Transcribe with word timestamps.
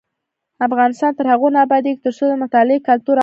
افغانستان 0.67 1.11
تر 1.17 1.25
هغو 1.31 1.47
نه 1.55 1.59
ابادیږي، 1.65 2.01
ترڅو 2.05 2.23
د 2.29 2.33
مطالعې 2.43 2.85
کلتور 2.87 3.13
عام 3.13 3.17
نشي. 3.17 3.19